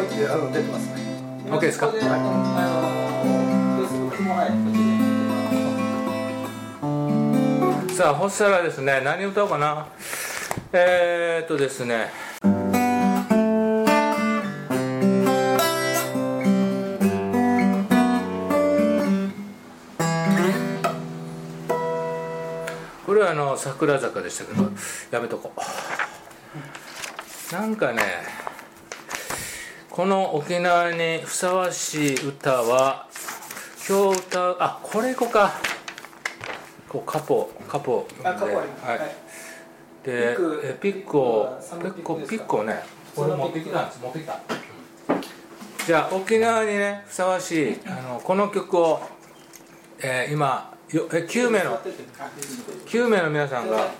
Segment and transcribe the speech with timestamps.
[0.00, 0.02] あ
[0.36, 1.20] の出てますね。
[1.46, 1.86] OK ですか？
[1.86, 1.92] は
[7.88, 7.94] い。
[7.94, 9.86] さあそしたらですね何歌おうかな？
[10.72, 12.10] えー、っとですね。
[23.06, 24.70] これはあの桜坂でしたけど
[25.10, 25.60] やめとこう。
[27.52, 28.02] なんかね
[29.90, 33.08] この沖縄にふさわしい歌は
[33.88, 35.50] 今日歌うあこれいこうか。
[36.88, 38.06] こうカポカポ。
[38.22, 38.86] あカポあります。
[38.86, 38.98] はい。
[38.98, 39.10] はい。
[40.04, 41.58] でピッピックを
[42.28, 42.84] ピッね。
[43.16, 44.00] 持ってきたんです。
[44.00, 44.38] 持ってきた。
[45.84, 49.00] じゃあ沖縄にねふさわしいあのこの曲を、
[49.98, 51.80] えー今よえ9名の
[52.86, 53.90] 9名の皆さんが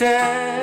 [0.00, 0.59] た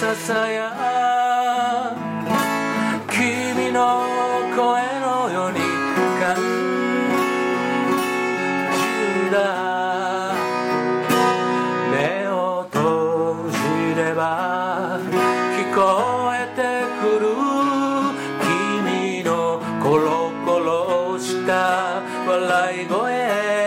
[0.00, 1.94] ささや
[3.10, 4.00] 君の
[4.56, 5.58] 声のように
[6.18, 6.36] 感
[8.72, 8.80] じ
[9.26, 10.32] るだ
[11.92, 14.98] 目を閉じれば
[15.54, 15.78] 聞こ
[16.32, 16.62] えて
[17.02, 17.28] くる
[18.88, 23.59] 君のコロコロした笑い声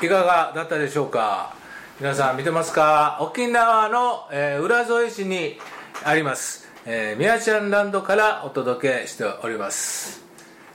[0.00, 1.54] いかがだったでしょうか？
[2.00, 3.18] 皆さん見てますか？
[3.20, 5.58] 沖縄の、えー浦添市に
[6.04, 10.22] あります、えー、みやちゃんランドからお届けしております、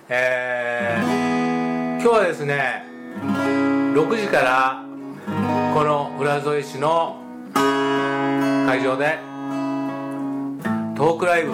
[0.10, 2.84] えー今日はですね
[3.94, 4.84] 6時から
[5.74, 7.22] この浦添市の
[7.54, 9.20] 会場で
[10.98, 11.54] トークライブ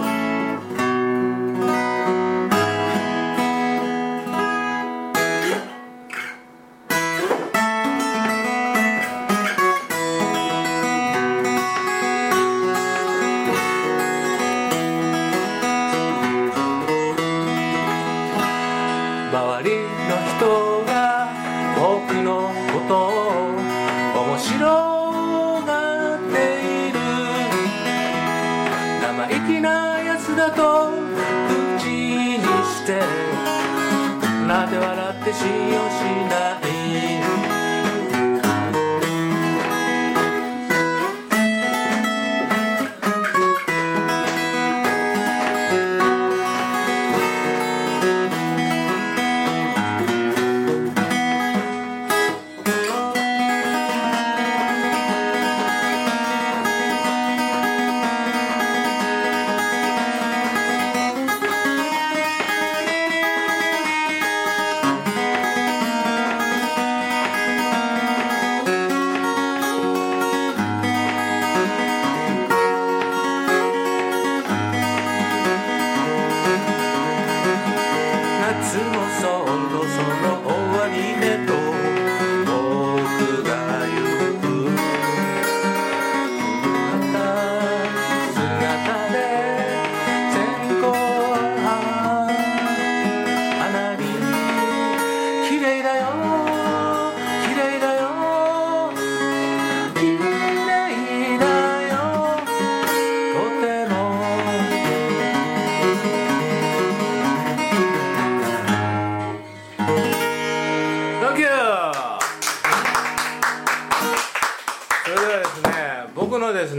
[35.29, 36.78] てしようしない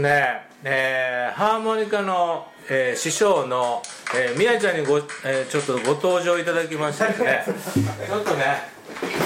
[0.01, 3.81] ね、えーハーモニカの、えー師匠の、
[4.15, 7.45] えー、宮ちゃんにご、えーちょっとご登場いただきましてですね。
[8.07, 8.63] ちょっとね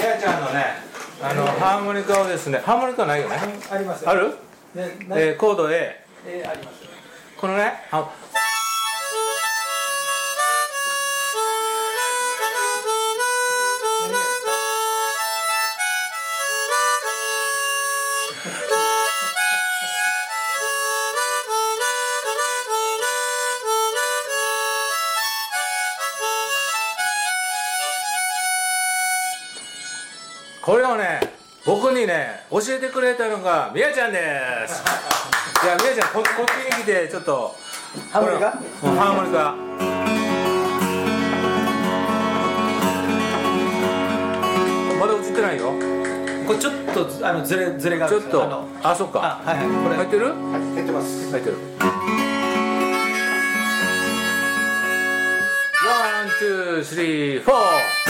[0.00, 0.64] 宮ちゃんのね
[1.22, 3.36] あのハーモニカをですねハーモニカないよね。
[3.70, 4.28] ありますある、
[4.74, 6.76] ねなえーコード A えーあります
[7.36, 8.08] このねあ
[30.66, 31.20] これをね
[31.64, 34.18] 僕にね教えてくれたのがみやちゃんで
[34.66, 34.82] す。
[35.62, 37.54] じゃあみやちゃんここっちに来てちょっと
[38.10, 39.54] ハーモニカハーモニカ
[44.98, 45.70] まだ映ってないよ。
[46.48, 48.64] これちょっとあのずれずれがあるんちょっと。
[48.82, 49.40] あそっか。
[49.46, 49.94] あはいはいこれ。
[49.94, 50.34] 入ってる？
[50.34, 51.30] 入ってます。
[51.30, 51.56] 入ってる。
[55.86, 58.05] ワン、ツー、スリー、フォー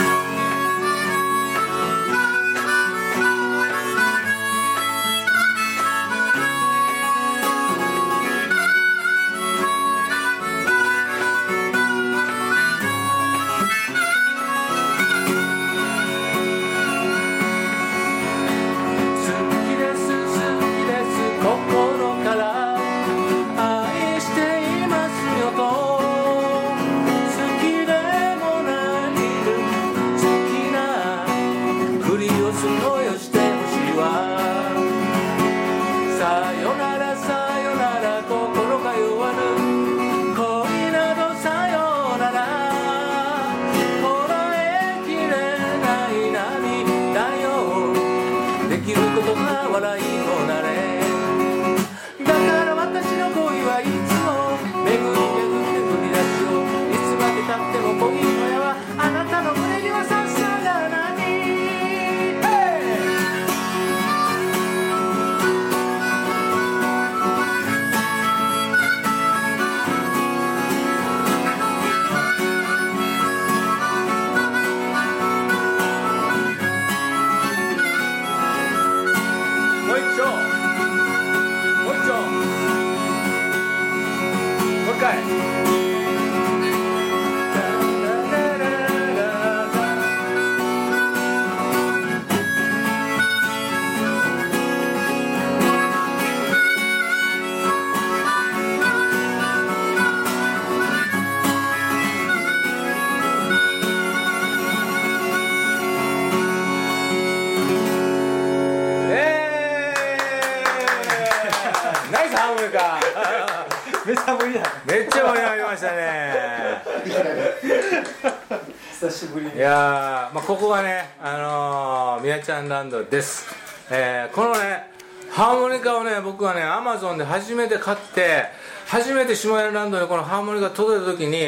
[119.17, 119.55] しぶりに。
[119.55, 123.47] いやー、まあ、ここがね、あのー、みやちゃんランドです、
[123.89, 124.95] えーこのね
[125.31, 128.45] ハーモニカをね僕はねアマゾンで初めて買って
[128.87, 131.47] 初めて下屋ランドにこのハーモニカ届いた時に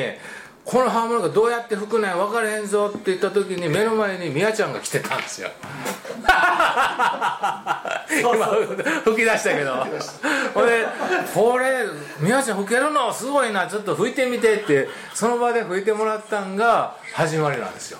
[0.66, 5.50] このハーモニカどうやって吹くねん分からへんぞって言った時に目の前にみやちゃんが来てたんですよ。
[8.10, 8.46] 今
[9.04, 9.76] 吹き出したけど。
[10.54, 10.86] ほんで
[11.34, 11.86] 「これ
[12.20, 13.14] みやちゃん吹けるの？
[13.14, 13.68] すごいな。
[13.68, 18.00] ちょっと吹いてみて」ってその場で吹いてもらったんが始まりなんですよ。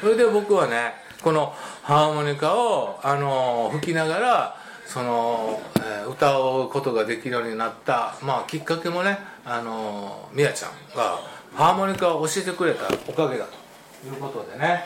[0.00, 11.18] それで僕はねこのハーモニカを、あの吹きながらその、え歌うことができるようになった、まあ、きっかけもね、あのみやちゃんが
[11.54, 14.84] ハーモニカを教えてくれたおかげだということでね。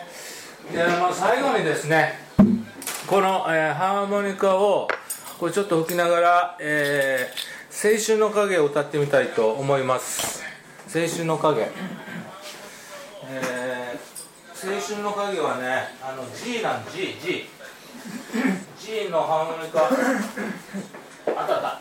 [0.73, 2.24] で、まあ、最後にですね
[3.07, 4.89] この、えーハーモニカを
[5.39, 10.43] これちょっと吹きながら「えー青春の影」を歌ってみたいと思います。
[10.95, 11.69] 青春の影。
[13.29, 17.47] えー青春の影はねあの G なん G G
[18.81, 19.81] G のハーモニカ。
[19.83, 21.81] あったあった。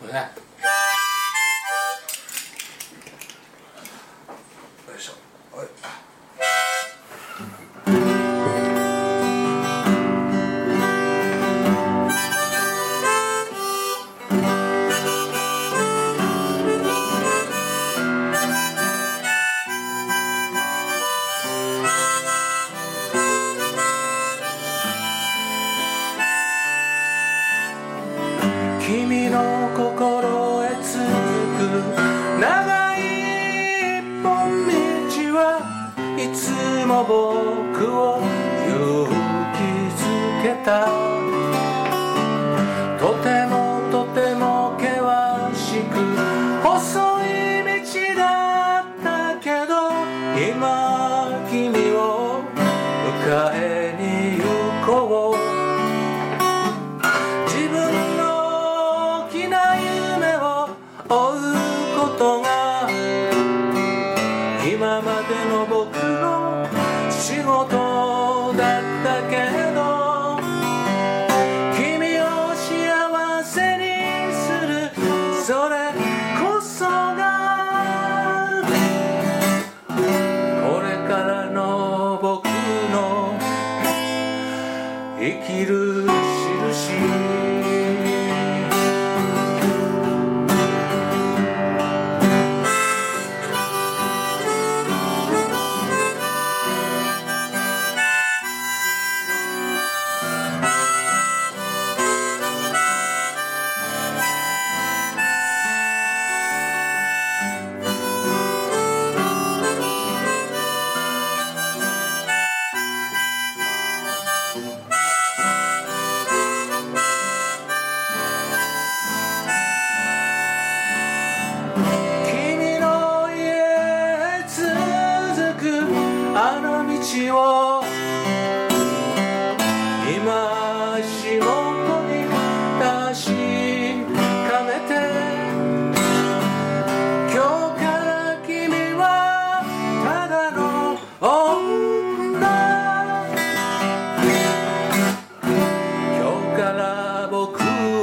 [0.00, 0.41] これね。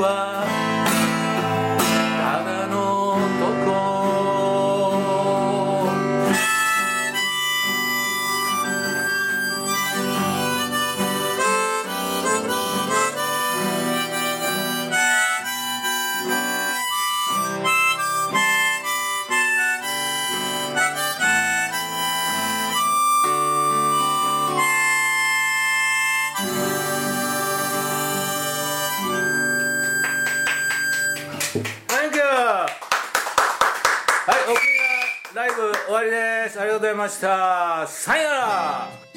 [0.03, 0.58] up.
[35.99, 36.59] わりです。
[36.59, 37.85] ありがとうございました。
[37.87, 39.08] さよなら。